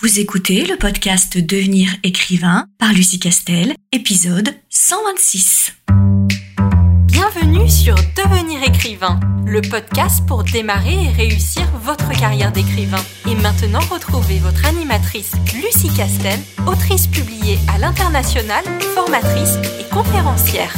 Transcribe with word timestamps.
Vous 0.00 0.20
écoutez 0.20 0.64
le 0.64 0.76
podcast 0.76 1.36
Devenir 1.38 1.90
écrivain 2.04 2.66
par 2.78 2.92
Lucie 2.92 3.18
Castel, 3.18 3.74
épisode 3.90 4.54
126. 4.70 5.74
Bienvenue 7.06 7.68
sur 7.68 7.96
Devenir 8.16 8.62
écrivain, 8.62 9.18
le 9.44 9.60
podcast 9.60 10.24
pour 10.28 10.44
démarrer 10.44 10.94
et 10.94 11.08
réussir 11.08 11.64
votre 11.82 12.16
carrière 12.16 12.52
d'écrivain. 12.52 13.04
Et 13.28 13.34
maintenant, 13.42 13.80
retrouvez 13.90 14.38
votre 14.38 14.66
animatrice 14.66 15.32
Lucie 15.52 15.92
Castel, 15.96 16.38
autrice 16.68 17.08
publiée 17.08 17.58
à 17.74 17.78
l'international, 17.78 18.62
formatrice 18.94 19.56
et 19.80 19.92
conférencière. 19.92 20.72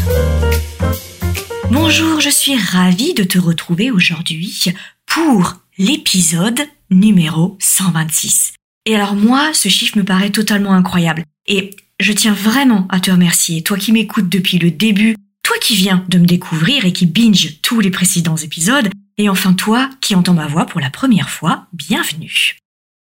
Bonjour, 1.70 2.20
je 2.20 2.30
suis 2.30 2.56
ravie 2.56 3.12
de 3.12 3.24
te 3.24 3.38
retrouver 3.38 3.90
aujourd'hui 3.90 4.72
pour 5.04 5.56
l'épisode 5.76 6.60
numéro 6.88 7.58
126. 7.60 8.54
Et 8.86 8.94
alors 8.94 9.14
moi, 9.14 9.52
ce 9.52 9.68
chiffre 9.68 9.98
me 9.98 10.04
paraît 10.04 10.30
totalement 10.30 10.72
incroyable. 10.72 11.24
Et 11.46 11.70
je 11.98 12.12
tiens 12.12 12.32
vraiment 12.32 12.86
à 12.88 13.00
te 13.00 13.10
remercier, 13.10 13.62
toi 13.62 13.76
qui 13.76 13.92
m'écoutes 13.92 14.28
depuis 14.28 14.58
le 14.58 14.70
début, 14.70 15.16
toi 15.42 15.56
qui 15.60 15.76
viens 15.76 16.04
de 16.08 16.18
me 16.18 16.26
découvrir 16.26 16.84
et 16.84 16.92
qui 16.92 17.06
binge 17.06 17.60
tous 17.62 17.80
les 17.80 17.90
précédents 17.90 18.36
épisodes, 18.36 18.88
et 19.18 19.28
enfin 19.28 19.52
toi 19.52 19.90
qui 20.00 20.14
entends 20.14 20.34
ma 20.34 20.46
voix 20.46 20.64
pour 20.64 20.80
la 20.80 20.90
première 20.90 21.28
fois, 21.28 21.66
bienvenue. 21.72 22.56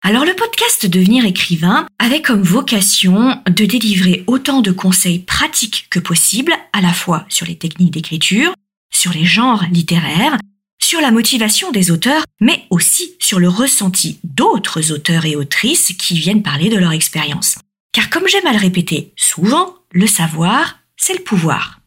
Alors 0.05 0.26
le 0.26 0.36
podcast 0.36 0.86
Devenir 0.86 1.26
écrivain 1.26 1.88
avait 1.98 2.21
comme 2.21 2.44
vocation 2.44 3.41
de 3.48 3.66
délivrer 3.66 4.24
autant 4.27 4.62
de 4.62 4.71
conseils 4.71 5.20
pratiques 5.20 5.88
que 5.90 5.99
possible, 5.99 6.54
à 6.74 6.82
la 6.82 6.91
fois 6.91 7.26
sur 7.30 7.48
les 7.48 7.58
techniques 7.58 7.94
d'écriture, 7.94 8.54
sur 8.94 9.13
les 9.13 9.24
genres 9.24 9.63
littéraires, 9.71 10.38
sur 10.84 11.02
la 11.02 11.12
motivation 11.12 11.72
des 11.72 11.92
auteurs, 11.92 12.23
mais 12.42 12.66
aussi 12.70 13.16
sur 13.20 13.40
le 13.40 13.48
ressenti 13.48 14.20
d'autres 14.24 14.91
auteurs 14.91 15.26
et 15.26 15.36
autrices 15.36 15.94
qui 15.98 16.16
viennent 16.16 16.44
parler 16.44 16.70
de 16.70 16.78
leur 16.78 16.91
expérience. 16.91 17.55
Car 17.94 18.10
comme 18.10 18.28
j'aime 18.28 18.48
à 18.48 18.54
le 18.54 18.60
répéter 18.60 19.13
souvent, 19.16 19.76
le 19.91 20.07
savoir, 20.07 20.80
c'est 20.98 21.18
le 21.18 21.24
pouvoir. 21.24 21.80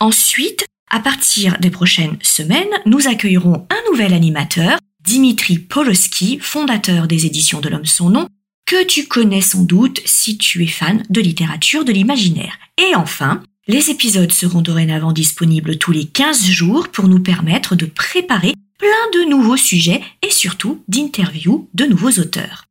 Ensuite, 0.00 0.66
à 0.90 1.00
partir 1.00 1.58
des 1.58 1.70
prochaines 1.70 2.18
semaines, 2.22 2.68
nous 2.84 3.08
accueillerons 3.08 3.66
un 3.70 3.90
nouvel 3.90 4.12
animateur, 4.12 4.78
Dimitri 5.02 5.58
Poloski, 5.58 6.38
fondateur 6.40 7.06
des 7.06 7.26
éditions 7.26 7.60
de 7.60 7.68
l'homme 7.68 7.86
son 7.86 8.10
nom, 8.10 8.28
que 8.66 8.84
tu 8.84 9.06
connais 9.06 9.40
sans 9.40 9.62
doute 9.62 10.00
si 10.04 10.38
tu 10.38 10.62
es 10.62 10.68
fan 10.68 11.04
de 11.08 11.20
littérature 11.20 11.84
de 11.84 11.92
l'imaginaire. 11.92 12.58
Et 12.78 12.94
enfin, 12.94 13.42
les 13.68 13.90
épisodes 13.90 14.32
seront 14.32 14.60
dorénavant 14.60 15.12
disponibles 15.12 15.78
tous 15.78 15.92
les 15.92 16.06
15 16.06 16.44
jours 16.44 16.88
pour 16.88 17.08
nous 17.08 17.20
permettre 17.20 17.76
de 17.76 17.86
préparer 17.86 18.54
plein 18.78 18.88
de 19.14 19.30
nouveaux 19.30 19.56
sujets 19.56 20.02
et 20.22 20.30
surtout 20.30 20.84
d'interviews 20.88 21.68
de 21.74 21.86
nouveaux 21.86 22.20
auteurs. 22.20 22.66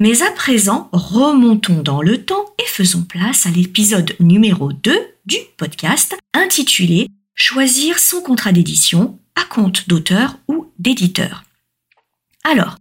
Mais 0.00 0.22
à 0.22 0.30
présent, 0.32 0.88
remontons 0.92 1.82
dans 1.82 2.02
le 2.02 2.24
temps 2.24 2.54
et 2.58 2.66
faisons 2.66 3.02
place 3.02 3.46
à 3.46 3.50
l'épisode 3.50 4.14
numéro 4.20 4.72
2 4.72 4.92
du 5.26 5.36
podcast 5.56 6.16
intitulé 6.34 7.08
Choisir 7.34 7.98
son 7.98 8.20
contrat 8.20 8.52
d'édition 8.52 9.18
à 9.36 9.44
compte 9.44 9.88
d'auteur 9.88 10.38
ou 10.48 10.70
d'éditeur. 10.78 11.44
Alors, 12.44 12.76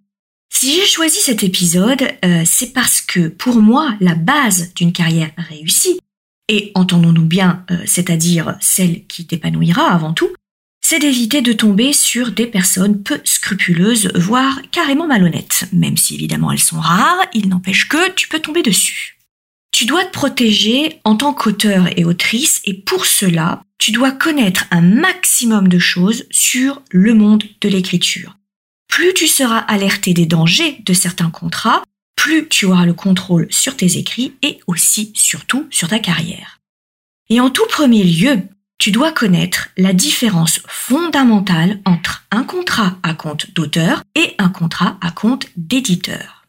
si 0.54 0.76
j'ai 0.76 0.86
choisi 0.86 1.20
cet 1.20 1.44
épisode, 1.44 2.04
euh, 2.26 2.44
c'est 2.46 2.74
parce 2.74 3.02
que 3.02 3.30
pour 3.30 3.56
moi, 3.56 3.96
la 4.02 4.16
base 4.16 4.74
d'une 4.74 4.92
carrière 4.92 5.32
réussie, 5.38 6.00
et 6.50 6.72
entendons-nous 6.76 7.26
bien, 7.26 7.66
euh, 7.72 7.78
c'est-à-dire 7.86 8.58
celle 8.60 9.06
qui 9.08 9.26
t'épanouira 9.26 9.84
avant 9.84 10.14
tout, 10.14 10.30
c'est 10.82 11.00
d'éviter 11.00 11.42
de 11.42 11.54
tomber 11.54 11.94
sur 11.94 12.32
des 12.32 12.48
personnes 12.48 13.02
peu 13.02 13.22
scrupuleuses, 13.24 14.12
voire 14.16 14.60
carrément 14.72 15.08
malhonnêtes. 15.08 15.66
Même 15.72 15.98
si 15.98 16.16
évidemment 16.16 16.52
elles 16.52 16.60
sont 16.60 16.80
rares, 16.80 17.26
il 17.34 17.48
n'empêche 17.50 17.88
que 17.88 18.12
tu 18.12 18.28
peux 18.28 18.40
tomber 18.40 18.64
dessus. 18.64 19.18
Tu 19.72 19.86
dois 19.86 20.04
te 20.04 20.12
protéger 20.12 21.00
en 21.06 21.16
tant 21.16 21.34
qu'auteur 21.34 21.88
et 21.98 22.04
autrice 22.04 22.62
et 22.66 22.74
pour 22.74 23.06
cela, 23.06 23.64
tu 23.78 23.92
dois 23.92 24.12
connaître 24.12 24.66
un 24.70 24.82
maximum 24.82 25.70
de 25.70 25.80
choses 25.80 26.26
sur 26.30 26.82
le 26.92 27.14
monde 27.14 27.44
de 27.62 27.70
l'écriture. 27.70 28.38
Plus 28.90 29.14
tu 29.14 29.28
seras 29.28 29.60
alerté 29.60 30.14
des 30.14 30.26
dangers 30.26 30.82
de 30.86 30.94
certains 30.94 31.30
contrats, 31.30 31.84
plus 32.18 32.50
tu 32.50 32.66
auras 32.66 32.86
le 32.86 32.94
contrôle 32.94 33.48
sur 33.50 33.78
tes 33.78 33.98
écrits 33.98 34.34
et 34.42 34.60
aussi 34.68 35.14
surtout 35.16 35.66
sur 35.72 35.88
ta 35.88 36.00
carrière. 36.00 36.60
Et 37.30 37.40
en 37.40 37.50
tout 37.50 37.66
premier 37.70 38.04
lieu, 38.04 38.42
tu 38.82 38.90
dois 38.90 39.12
connaître 39.12 39.70
la 39.78 39.94
différence 39.94 40.60
fondamentale 40.68 41.80
entre 41.86 42.26
un 42.32 42.44
contrat 42.44 42.98
à 43.04 43.14
compte 43.14 43.54
d'auteur 43.54 44.02
et 44.16 44.34
un 44.40 44.50
contrat 44.50 44.98
à 45.02 45.12
compte 45.12 45.46
d'éditeur. 45.56 46.48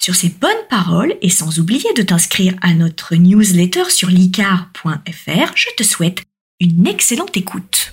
Sur 0.00 0.14
ces 0.14 0.28
bonnes 0.28 0.52
paroles 0.70 1.16
et 1.20 1.30
sans 1.30 1.58
oublier 1.58 1.92
de 1.96 2.02
t'inscrire 2.02 2.54
à 2.62 2.74
notre 2.74 3.16
newsletter 3.16 3.90
sur 3.90 4.08
licar.fr, 4.08 5.52
je 5.56 5.68
te 5.76 5.82
souhaite 5.82 6.22
une 6.60 6.86
excellente 6.86 7.36
écoute. 7.36 7.92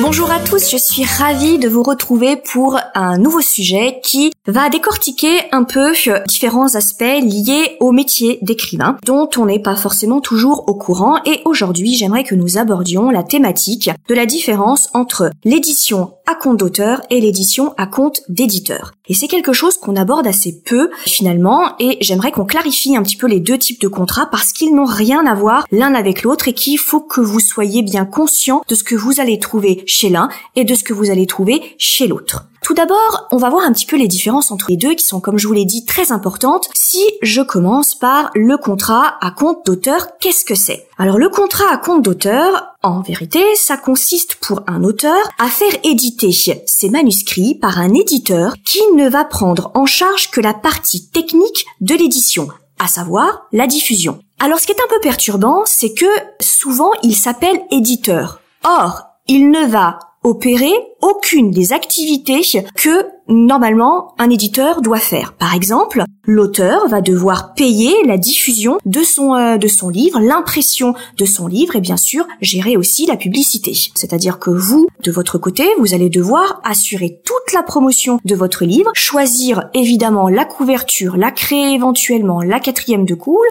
Bonjour 0.00 0.30
à 0.30 0.40
tous, 0.40 0.70
je 0.70 0.76
suis 0.76 1.04
ravie 1.04 1.58
de 1.58 1.68
vous 1.68 1.82
retrouver 1.82 2.36
pour 2.36 2.78
un 2.94 3.16
nouveau 3.16 3.40
sujet 3.40 4.00
qui 4.02 4.32
va 4.46 4.68
décortiquer 4.68 5.42
un 5.52 5.64
peu 5.64 5.92
différents 6.28 6.74
aspects 6.74 7.02
liés 7.02 7.76
au 7.80 7.92
métier 7.92 8.38
d'écrivain 8.42 8.98
dont 9.06 9.30
on 9.36 9.46
n'est 9.46 9.62
pas 9.62 9.76
forcément 9.76 10.20
toujours 10.20 10.68
au 10.68 10.74
courant 10.74 11.22
et 11.24 11.40
aujourd'hui 11.44 11.94
j'aimerais 11.94 12.24
que 12.24 12.34
nous 12.34 12.58
abordions 12.58 13.10
la 13.10 13.22
thématique 13.22 13.90
de 14.08 14.14
la 14.14 14.26
différence 14.26 14.88
entre 14.94 15.30
l'édition 15.44 16.14
à 16.26 16.34
compte 16.34 16.58
d'auteur 16.58 17.00
et 17.10 17.20
l'édition 17.20 17.74
à 17.76 17.86
compte 17.86 18.22
d'éditeur. 18.28 18.92
Et 19.06 19.14
c'est 19.14 19.28
quelque 19.28 19.52
chose 19.52 19.76
qu'on 19.76 19.96
aborde 19.96 20.26
assez 20.26 20.60
peu 20.64 20.90
finalement 21.04 21.74
et 21.78 21.98
j'aimerais 22.00 22.32
qu'on 22.32 22.46
clarifie 22.46 22.96
un 22.96 23.02
petit 23.02 23.18
peu 23.18 23.26
les 23.26 23.40
deux 23.40 23.58
types 23.58 23.80
de 23.80 23.88
contrats 23.88 24.26
parce 24.26 24.52
qu'ils 24.52 24.74
n'ont 24.74 24.86
rien 24.86 25.26
à 25.26 25.34
voir 25.34 25.66
l'un 25.70 25.94
avec 25.94 26.22
l'autre 26.22 26.48
et 26.48 26.54
qu'il 26.54 26.78
faut 26.78 27.00
que 27.00 27.20
vous 27.20 27.40
soyez 27.40 27.82
bien 27.82 28.06
conscient 28.06 28.62
de 28.66 28.74
ce 28.74 28.82
que 28.82 28.94
vous 28.94 29.20
allez 29.20 29.38
trouver 29.38 29.53
chez 29.86 30.08
l'un 30.08 30.28
et 30.56 30.64
de 30.64 30.74
ce 30.74 30.84
que 30.84 30.92
vous 30.92 31.10
allez 31.10 31.26
trouver 31.26 31.74
chez 31.78 32.06
l'autre. 32.06 32.44
Tout 32.64 32.72
d'abord, 32.72 33.28
on 33.30 33.36
va 33.36 33.50
voir 33.50 33.66
un 33.66 33.72
petit 33.72 33.84
peu 33.84 33.96
les 33.96 34.08
différences 34.08 34.50
entre 34.50 34.70
les 34.70 34.78
deux 34.78 34.94
qui 34.94 35.04
sont, 35.04 35.20
comme 35.20 35.36
je 35.36 35.46
vous 35.46 35.52
l'ai 35.52 35.66
dit, 35.66 35.84
très 35.84 36.12
importantes. 36.12 36.70
Si 36.72 37.04
je 37.20 37.42
commence 37.42 37.94
par 37.94 38.30
le 38.34 38.56
contrat 38.56 39.18
à 39.20 39.30
compte 39.32 39.66
d'auteur, 39.66 40.16
qu'est-ce 40.18 40.46
que 40.46 40.54
c'est? 40.54 40.86
Alors 40.96 41.18
le 41.18 41.28
contrat 41.28 41.70
à 41.70 41.76
compte 41.76 42.02
d'auteur, 42.02 42.74
en 42.82 43.02
vérité, 43.02 43.42
ça 43.54 43.76
consiste 43.76 44.36
pour 44.36 44.62
un 44.66 44.82
auteur 44.82 45.18
à 45.38 45.48
faire 45.48 45.74
éditer 45.84 46.32
ses 46.32 46.88
manuscrits 46.88 47.54
par 47.54 47.78
un 47.78 47.92
éditeur 47.92 48.54
qui 48.64 48.80
ne 48.96 49.10
va 49.10 49.26
prendre 49.26 49.70
en 49.74 49.84
charge 49.84 50.30
que 50.30 50.40
la 50.40 50.54
partie 50.54 51.10
technique 51.10 51.66
de 51.82 51.94
l'édition, 51.94 52.48
à 52.78 52.88
savoir 52.88 53.46
la 53.52 53.66
diffusion. 53.66 54.20
Alors 54.38 54.58
ce 54.58 54.66
qui 54.66 54.72
est 54.72 54.80
un 54.80 54.88
peu 54.88 55.00
perturbant, 55.00 55.64
c'est 55.66 55.92
que 55.92 56.06
souvent 56.40 56.92
il 57.02 57.14
s'appelle 57.14 57.60
éditeur. 57.70 58.40
Or, 58.64 59.02
il 59.26 59.50
ne 59.50 59.66
va 59.66 59.98
opérer 60.22 60.72
aucune 61.02 61.50
des 61.50 61.72
activités 61.72 62.40
que 62.74 63.06
normalement 63.28 64.14
un 64.18 64.30
éditeur 64.30 64.80
doit 64.80 64.98
faire. 64.98 65.34
Par 65.34 65.54
exemple, 65.54 66.02
l'auteur 66.26 66.88
va 66.88 67.02
devoir 67.02 67.52
payer 67.54 67.94
la 68.06 68.16
diffusion 68.16 68.78
de 68.86 69.02
son 69.02 69.34
euh, 69.34 69.58
de 69.58 69.68
son 69.68 69.90
livre, 69.90 70.20
l'impression 70.20 70.94
de 71.18 71.24
son 71.26 71.46
livre 71.46 71.76
et 71.76 71.80
bien 71.80 71.98
sûr 71.98 72.26
gérer 72.40 72.76
aussi 72.76 73.06
la 73.06 73.16
publicité. 73.16 73.74
C'est-à-dire 73.94 74.38
que 74.38 74.50
vous 74.50 74.88
de 75.02 75.10
votre 75.10 75.36
côté, 75.36 75.64
vous 75.78 75.94
allez 75.94 76.08
devoir 76.08 76.60
assurer 76.64 77.20
toute 77.24 77.52
la 77.52 77.62
promotion 77.62 78.18
de 78.24 78.34
votre 78.34 78.64
livre, 78.64 78.90
choisir 78.94 79.68
évidemment 79.74 80.28
la 80.28 80.46
couverture, 80.46 81.18
la 81.18 81.30
créer 81.30 81.74
éventuellement 81.74 82.40
la 82.40 82.60
quatrième 82.60 83.04
de 83.04 83.14
coule 83.14 83.46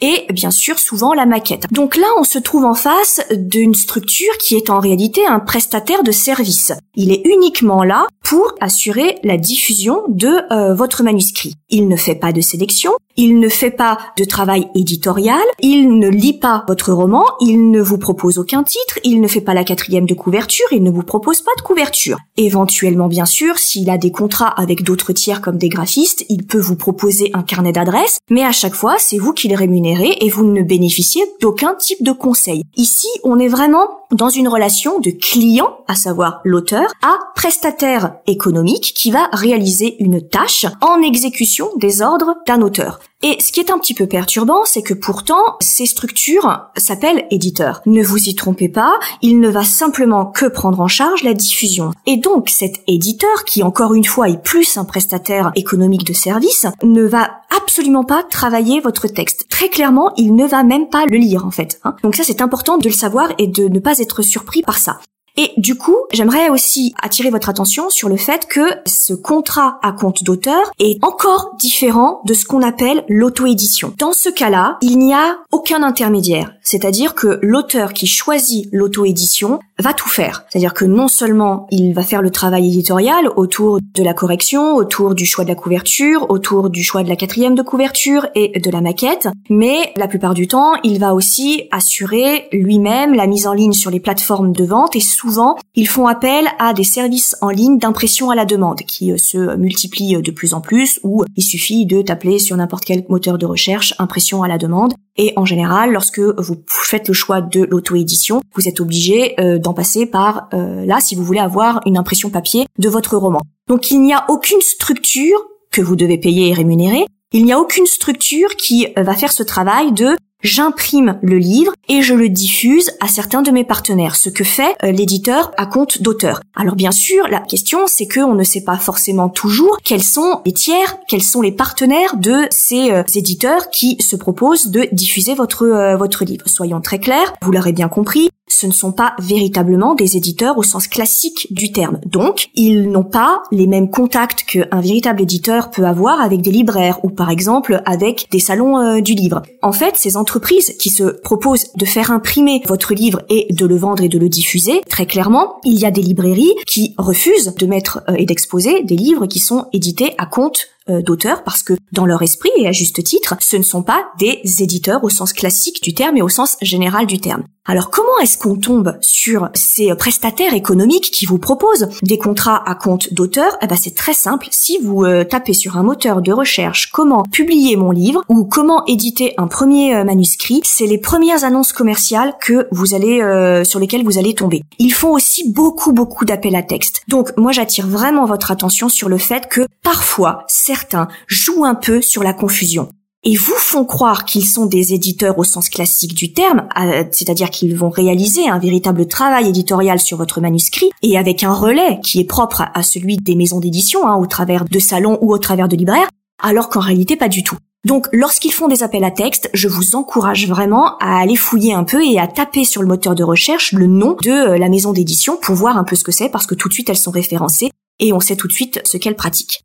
et 0.00 0.26
bien 0.30 0.50
sûr 0.50 0.78
souvent 0.78 1.14
la 1.14 1.26
maquette. 1.26 1.66
Donc 1.72 1.96
là, 1.96 2.06
on 2.18 2.24
se 2.24 2.38
trouve 2.38 2.64
en 2.64 2.74
face 2.74 3.22
d'une 3.30 3.74
structure 3.74 4.36
qui 4.38 4.56
est 4.56 4.70
en 4.70 4.80
réalité 4.80 5.26
un 5.26 5.40
prestataire 5.40 6.02
de 6.02 6.12
service. 6.12 6.72
Il 6.94 7.12
est 7.12 7.22
uniquement 7.24 7.82
là 7.82 8.06
pour 8.28 8.52
assurer 8.60 9.18
la 9.22 9.36
diffusion 9.36 10.02
de 10.08 10.52
euh, 10.52 10.74
votre 10.74 11.04
manuscrit. 11.04 11.54
Il 11.70 11.86
ne 11.86 11.94
fait 11.94 12.16
pas 12.16 12.32
de 12.32 12.40
sélection, 12.40 12.90
il 13.16 13.38
ne 13.38 13.48
fait 13.48 13.70
pas 13.70 13.98
de 14.18 14.24
travail 14.24 14.68
éditorial, 14.74 15.44
il 15.60 15.98
ne 15.98 16.08
lit 16.08 16.38
pas 16.38 16.64
votre 16.66 16.92
roman, 16.92 17.24
il 17.40 17.70
ne 17.70 17.80
vous 17.80 17.98
propose 17.98 18.38
aucun 18.38 18.64
titre, 18.64 18.98
il 19.04 19.20
ne 19.20 19.28
fait 19.28 19.40
pas 19.40 19.54
la 19.54 19.62
quatrième 19.62 20.06
de 20.06 20.14
couverture, 20.14 20.66
il 20.72 20.82
ne 20.82 20.90
vous 20.90 21.04
propose 21.04 21.40
pas 21.40 21.52
de 21.56 21.62
couverture. 21.62 22.18
Éventuellement, 22.36 23.06
bien 23.06 23.26
sûr, 23.26 23.58
s'il 23.58 23.88
a 23.90 23.96
des 23.96 24.10
contrats 24.10 24.48
avec 24.48 24.82
d'autres 24.82 25.12
tiers 25.12 25.40
comme 25.40 25.56
des 25.56 25.68
graphistes, 25.68 26.26
il 26.28 26.46
peut 26.46 26.58
vous 26.58 26.76
proposer 26.76 27.30
un 27.32 27.42
carnet 27.42 27.72
d'adresses, 27.72 28.18
mais 28.28 28.42
à 28.42 28.52
chaque 28.52 28.74
fois, 28.74 28.96
c'est 28.98 29.18
vous 29.18 29.34
qui 29.34 29.46
le 29.46 29.56
rémunérez 29.56 30.16
et 30.20 30.30
vous 30.30 30.44
ne 30.44 30.62
bénéficiez 30.62 31.22
d'aucun 31.40 31.74
type 31.74 32.02
de 32.02 32.12
conseil. 32.12 32.64
Ici, 32.76 33.08
on 33.22 33.38
est 33.38 33.48
vraiment 33.48 33.88
dans 34.12 34.28
une 34.28 34.48
relation 34.48 35.00
de 35.00 35.10
client, 35.10 35.78
à 35.88 35.94
savoir 35.94 36.40
l'auteur, 36.44 36.90
à 37.02 37.16
prestataire 37.34 38.15
économique 38.26 38.92
qui 38.94 39.10
va 39.10 39.28
réaliser 39.32 39.96
une 40.02 40.26
tâche 40.26 40.66
en 40.80 41.00
exécution 41.02 41.70
des 41.76 42.02
ordres 42.02 42.36
d'un 42.46 42.62
auteur. 42.62 42.98
Et 43.22 43.38
ce 43.40 43.50
qui 43.50 43.60
est 43.60 43.70
un 43.70 43.78
petit 43.78 43.94
peu 43.94 44.06
perturbant, 44.06 44.64
c'est 44.64 44.82
que 44.82 44.94
pourtant, 44.94 45.56
ces 45.60 45.86
structures 45.86 46.68
s'appellent 46.76 47.26
éditeurs. 47.30 47.80
Ne 47.86 48.02
vous 48.02 48.28
y 48.28 48.34
trompez 48.34 48.68
pas, 48.68 48.98
il 49.22 49.40
ne 49.40 49.48
va 49.48 49.64
simplement 49.64 50.26
que 50.26 50.46
prendre 50.46 50.80
en 50.80 50.88
charge 50.88 51.22
la 51.22 51.32
diffusion. 51.32 51.92
Et 52.06 52.18
donc, 52.18 52.50
cet 52.50 52.82
éditeur, 52.86 53.44
qui 53.44 53.62
encore 53.62 53.94
une 53.94 54.04
fois 54.04 54.28
est 54.28 54.42
plus 54.42 54.76
un 54.76 54.84
prestataire 54.84 55.50
économique 55.54 56.04
de 56.04 56.12
service, 56.12 56.66
ne 56.82 57.02
va 57.02 57.40
absolument 57.56 58.04
pas 58.04 58.22
travailler 58.22 58.80
votre 58.80 59.08
texte. 59.08 59.46
Très 59.48 59.70
clairement, 59.70 60.12
il 60.16 60.34
ne 60.34 60.46
va 60.46 60.62
même 60.62 60.88
pas 60.88 61.06
le 61.06 61.16
lire 61.16 61.46
en 61.46 61.50
fait. 61.50 61.80
Hein. 61.84 61.96
Donc 62.02 62.16
ça, 62.16 62.22
c'est 62.22 62.42
important 62.42 62.76
de 62.78 62.88
le 62.88 62.94
savoir 62.94 63.32
et 63.38 63.46
de 63.46 63.68
ne 63.68 63.78
pas 63.78 63.98
être 63.98 64.22
surpris 64.22 64.62
par 64.62 64.78
ça. 64.78 64.98
Et 65.38 65.52
du 65.58 65.74
coup, 65.74 65.96
j'aimerais 66.12 66.48
aussi 66.48 66.94
attirer 67.02 67.30
votre 67.30 67.48
attention 67.48 67.90
sur 67.90 68.08
le 68.08 68.16
fait 68.16 68.46
que 68.46 68.66
ce 68.86 69.12
contrat 69.12 69.78
à 69.82 69.92
compte 69.92 70.24
d'auteur 70.24 70.72
est 70.78 71.02
encore 71.04 71.54
différent 71.58 72.22
de 72.24 72.32
ce 72.32 72.46
qu'on 72.46 72.62
appelle 72.62 73.04
l'auto-édition. 73.08 73.92
Dans 73.98 74.12
ce 74.12 74.30
cas-là, 74.30 74.78
il 74.80 74.98
n'y 74.98 75.12
a 75.12 75.38
aucun 75.52 75.82
intermédiaire. 75.82 76.52
C'est-à-dire 76.62 77.14
que 77.14 77.38
l'auteur 77.42 77.92
qui 77.92 78.06
choisit 78.06 78.68
l'auto-édition 78.72 79.60
va 79.78 79.92
tout 79.92 80.08
faire. 80.08 80.44
C'est-à-dire 80.48 80.74
que 80.74 80.84
non 80.84 81.08
seulement 81.08 81.66
il 81.70 81.92
va 81.92 82.02
faire 82.02 82.22
le 82.22 82.30
travail 82.30 82.66
éditorial 82.66 83.28
autour 83.36 83.78
de 83.80 84.02
la 84.02 84.14
correction, 84.14 84.74
autour 84.74 85.14
du 85.14 85.26
choix 85.26 85.44
de 85.44 85.48
la 85.48 85.54
couverture, 85.54 86.30
autour 86.30 86.70
du 86.70 86.82
choix 86.82 87.02
de 87.02 87.08
la 87.08 87.16
quatrième 87.16 87.54
de 87.54 87.62
couverture 87.62 88.26
et 88.34 88.58
de 88.58 88.70
la 88.70 88.80
maquette, 88.80 89.28
mais 89.50 89.92
la 89.96 90.08
plupart 90.08 90.34
du 90.34 90.48
temps, 90.48 90.74
il 90.82 90.98
va 90.98 91.14
aussi 91.14 91.68
assurer 91.70 92.48
lui-même 92.52 93.14
la 93.14 93.26
mise 93.26 93.46
en 93.46 93.52
ligne 93.52 93.72
sur 93.72 93.90
les 93.90 94.00
plateformes 94.00 94.52
de 94.52 94.64
vente 94.64 94.96
et 94.96 95.00
souvent, 95.00 95.56
ils 95.74 95.88
font 95.88 96.06
appel 96.06 96.46
à 96.58 96.72
des 96.72 96.84
services 96.84 97.36
en 97.40 97.50
ligne 97.50 97.78
d'impression 97.78 98.30
à 98.30 98.34
la 98.34 98.44
demande 98.44 98.80
qui 98.82 99.12
euh, 99.12 99.16
se 99.18 99.56
multiplient 99.56 100.22
de 100.22 100.30
plus 100.30 100.54
en 100.54 100.60
plus 100.60 101.00
où 101.02 101.24
il 101.36 101.44
suffit 101.44 101.86
de 101.86 102.02
taper 102.02 102.38
sur 102.38 102.56
n'importe 102.56 102.84
quel 102.84 103.04
moteur 103.08 103.38
de 103.38 103.46
recherche 103.46 103.94
impression 103.98 104.42
à 104.42 104.48
la 104.48 104.58
demande 104.58 104.94
et 105.16 105.32
en 105.36 105.44
général, 105.44 105.92
lorsque 105.92 106.20
vous 106.20 106.62
faites 106.66 107.08
le 107.08 107.14
choix 107.14 107.40
de 107.40 107.64
l'auto-édition, 107.64 108.40
vous 108.54 108.68
êtes 108.68 108.80
obligé 108.80 109.38
euh, 109.40 109.58
d'en 109.58 109.74
passer 109.74 110.06
par 110.06 110.48
euh, 110.52 110.84
là 110.84 111.00
si 111.00 111.14
vous 111.14 111.24
voulez 111.24 111.40
avoir 111.40 111.80
une 111.86 111.96
impression 111.96 112.30
papier 112.30 112.66
de 112.78 112.88
votre 112.88 113.16
roman. 113.16 113.40
Donc 113.68 113.90
il 113.90 114.02
n'y 114.02 114.12
a 114.12 114.24
aucune 114.28 114.60
structure 114.60 115.38
que 115.70 115.80
vous 115.80 115.96
devez 115.96 116.18
payer 116.18 116.50
et 116.50 116.52
rémunérer. 116.52 117.06
Il 117.32 117.44
n'y 117.44 117.52
a 117.52 117.58
aucune 117.58 117.86
structure 117.86 118.56
qui 118.56 118.86
va 118.96 119.14
faire 119.14 119.32
ce 119.32 119.42
travail 119.42 119.92
de 119.92 120.16
j'imprime 120.46 121.18
le 121.22 121.38
livre 121.38 121.72
et 121.88 122.02
je 122.02 122.14
le 122.14 122.28
diffuse 122.28 122.90
à 123.00 123.08
certains 123.08 123.42
de 123.42 123.50
mes 123.50 123.64
partenaires, 123.64 124.16
ce 124.16 124.30
que 124.30 124.44
fait 124.44 124.74
euh, 124.82 124.92
l'éditeur 124.92 125.52
à 125.56 125.66
compte 125.66 126.00
d'auteur. 126.02 126.40
Alors 126.54 126.76
bien 126.76 126.92
sûr, 126.92 127.28
la 127.28 127.40
question 127.40 127.86
c'est 127.86 128.06
que 128.06 128.20
on 128.20 128.34
ne 128.34 128.44
sait 128.44 128.64
pas 128.64 128.78
forcément 128.78 129.28
toujours 129.28 129.78
quels 129.84 130.02
sont 130.02 130.40
les 130.46 130.52
tiers, 130.52 130.96
quels 131.08 131.22
sont 131.22 131.42
les 131.42 131.52
partenaires 131.52 132.16
de 132.16 132.46
ces 132.50 132.90
euh, 132.90 133.02
éditeurs 133.14 133.70
qui 133.70 133.96
se 134.00 134.16
proposent 134.16 134.68
de 134.68 134.88
diffuser 134.92 135.34
votre 135.34 135.64
euh, 135.64 135.96
votre 135.96 136.24
livre. 136.24 136.46
Soyons 136.48 136.80
très 136.80 136.98
clairs, 136.98 137.34
vous 137.42 137.52
l'aurez 137.52 137.72
bien 137.72 137.88
compris, 137.88 138.30
ce 138.48 138.66
ne 138.66 138.72
sont 138.72 138.92
pas 138.92 139.14
véritablement 139.18 139.94
des 139.94 140.16
éditeurs 140.16 140.58
au 140.58 140.62
sens 140.62 140.86
classique 140.86 141.48
du 141.50 141.72
terme. 141.72 142.00
Donc, 142.06 142.48
ils 142.54 142.88
n'ont 142.90 143.04
pas 143.04 143.42
les 143.50 143.66
mêmes 143.66 143.90
contacts 143.90 144.44
qu'un 144.44 144.80
véritable 144.80 145.22
éditeur 145.22 145.70
peut 145.70 145.84
avoir 145.84 146.20
avec 146.20 146.42
des 146.42 146.50
libraires 146.52 147.04
ou 147.04 147.10
par 147.10 147.30
exemple 147.30 147.82
avec 147.84 148.26
des 148.30 148.38
salons 148.38 148.78
euh, 148.78 149.00
du 149.00 149.14
livre. 149.14 149.42
En 149.62 149.72
fait, 149.72 149.96
ces 149.96 150.16
entreprises 150.16 150.76
qui 150.78 150.90
se 150.90 151.04
proposent 151.04 151.72
de 151.74 151.84
faire 151.84 152.10
imprimer 152.10 152.62
votre 152.66 152.94
livre 152.94 153.22
et 153.28 153.52
de 153.52 153.66
le 153.66 153.76
vendre 153.76 154.02
et 154.02 154.08
de 154.08 154.18
le 154.18 154.28
diffuser, 154.28 154.80
très 154.88 155.06
clairement, 155.06 155.56
il 155.64 155.78
y 155.78 155.84
a 155.84 155.90
des 155.90 156.02
librairies 156.02 156.54
qui 156.66 156.94
refusent 156.98 157.54
de 157.54 157.66
mettre 157.66 158.02
euh, 158.08 158.14
et 158.16 158.26
d'exposer 158.26 158.82
des 158.84 158.96
livres 158.96 159.26
qui 159.26 159.40
sont 159.40 159.66
édités 159.72 160.14
à 160.18 160.26
compte 160.26 160.68
euh, 160.88 161.02
d'auteurs 161.02 161.42
parce 161.42 161.62
que 161.62 161.74
dans 161.92 162.06
leur 162.06 162.22
esprit 162.22 162.50
et 162.58 162.68
à 162.68 162.72
juste 162.72 163.02
titre, 163.02 163.34
ce 163.40 163.56
ne 163.56 163.62
sont 163.62 163.82
pas 163.82 164.04
des 164.18 164.40
éditeurs 164.62 165.02
au 165.02 165.08
sens 165.08 165.32
classique 165.32 165.82
du 165.82 165.94
terme 165.94 166.16
et 166.16 166.22
au 166.22 166.28
sens 166.28 166.56
général 166.62 167.06
du 167.06 167.18
terme. 167.18 167.42
Alors 167.68 167.90
comment 167.90 168.18
est-ce 168.22 168.38
qu'on 168.38 168.54
tombe 168.54 168.96
sur 169.00 169.48
ces 169.54 169.92
prestataires 169.96 170.54
économiques 170.54 171.10
qui 171.10 171.26
vous 171.26 171.38
proposent 171.38 171.88
des 172.02 172.16
contrats 172.16 172.62
à 172.64 172.76
compte 172.76 173.12
d'auteur? 173.12 173.58
Eh 173.60 173.66
ben 173.66 173.76
c'est 173.76 173.94
très 173.94 174.14
simple. 174.14 174.46
Si 174.52 174.78
vous 174.78 175.04
euh, 175.04 175.24
tapez 175.24 175.52
sur 175.52 175.76
un 175.76 175.82
moteur 175.82 176.22
de 176.22 176.32
recherche 176.32 176.90
comment 176.92 177.24
publier 177.24 177.74
mon 177.74 177.90
livre 177.90 178.22
ou 178.28 178.44
comment 178.44 178.84
éditer 178.86 179.34
un 179.36 179.48
premier 179.48 179.96
euh, 179.96 180.04
manuscrit, 180.04 180.60
c'est 180.62 180.86
les 180.86 180.98
premières 180.98 181.42
annonces 181.42 181.72
commerciales 181.72 182.34
que 182.40 182.68
vous 182.70 182.94
allez 182.94 183.16
sur 183.64 183.80
lesquelles 183.80 184.04
vous 184.04 184.18
allez 184.18 184.34
tomber. 184.34 184.62
Ils 184.78 184.92
font 184.92 185.12
aussi 185.12 185.50
beaucoup 185.50 185.92
beaucoup 185.92 186.24
d'appels 186.24 186.54
à 186.54 186.62
texte. 186.62 187.02
Donc 187.08 187.36
moi 187.36 187.50
j'attire 187.50 187.86
vraiment 187.86 188.26
votre 188.26 188.50
attention 188.50 188.88
sur 188.88 189.08
le 189.08 189.18
fait 189.18 189.48
que 189.48 189.62
parfois 189.82 190.44
certains 190.46 191.08
jouent 191.26 191.64
un 191.64 191.74
peu 191.74 192.00
sur 192.00 192.22
la 192.22 192.32
confusion 192.32 192.88
et 193.26 193.34
vous 193.34 193.56
font 193.56 193.84
croire 193.84 194.24
qu'ils 194.24 194.46
sont 194.46 194.66
des 194.66 194.94
éditeurs 194.94 195.36
au 195.36 195.42
sens 195.42 195.68
classique 195.68 196.14
du 196.14 196.32
terme, 196.32 196.68
euh, 196.80 197.02
c'est-à-dire 197.10 197.50
qu'ils 197.50 197.76
vont 197.76 197.90
réaliser 197.90 198.48
un 198.48 198.60
véritable 198.60 199.08
travail 199.08 199.48
éditorial 199.48 199.98
sur 199.98 200.16
votre 200.16 200.40
manuscrit 200.40 200.90
et 201.02 201.18
avec 201.18 201.42
un 201.42 201.52
relais 201.52 201.98
qui 202.04 202.20
est 202.20 202.24
propre 202.24 202.62
à 202.72 202.82
celui 202.84 203.16
des 203.16 203.34
maisons 203.34 203.58
d'édition, 203.58 204.06
hein, 204.06 204.14
au 204.14 204.26
travers 204.26 204.64
de 204.64 204.78
salons 204.78 205.18
ou 205.22 205.32
au 205.32 205.38
travers 205.38 205.66
de 205.66 205.74
libraires, 205.74 206.08
alors 206.40 206.68
qu'en 206.68 206.78
réalité 206.78 207.16
pas 207.16 207.28
du 207.28 207.42
tout. 207.42 207.56
Donc 207.84 208.06
lorsqu'ils 208.12 208.52
font 208.52 208.68
des 208.68 208.84
appels 208.84 209.04
à 209.04 209.10
texte, 209.10 209.50
je 209.54 209.66
vous 209.66 209.96
encourage 209.96 210.46
vraiment 210.46 210.96
à 210.98 211.18
aller 211.18 211.36
fouiller 211.36 211.74
un 211.74 211.84
peu 211.84 212.04
et 212.04 212.20
à 212.20 212.28
taper 212.28 212.64
sur 212.64 212.80
le 212.80 212.88
moteur 212.88 213.16
de 213.16 213.24
recherche 213.24 213.72
le 213.72 213.88
nom 213.88 214.16
de 214.22 214.30
euh, 214.30 214.56
la 214.58 214.68
maison 214.68 214.92
d'édition 214.92 215.36
pour 215.36 215.56
voir 215.56 215.76
un 215.76 215.84
peu 215.84 215.96
ce 215.96 216.04
que 216.04 216.12
c'est 216.12 216.28
parce 216.28 216.46
que 216.46 216.54
tout 216.54 216.68
de 216.68 216.74
suite 216.74 216.90
elles 216.90 216.96
sont 216.96 217.10
référencées 217.10 217.70
et 217.98 218.12
on 218.12 218.20
sait 218.20 218.36
tout 218.36 218.46
de 218.46 218.52
suite 218.52 218.80
ce 218.84 218.96
qu'elles 218.98 219.16
pratiquent. 219.16 219.64